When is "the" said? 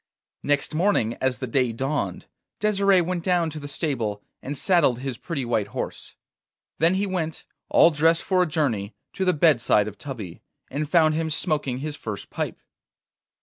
1.37-1.45, 3.59-3.67, 9.25-9.31